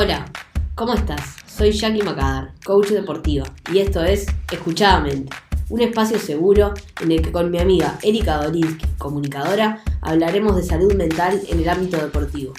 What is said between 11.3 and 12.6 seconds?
en el ámbito deportivo.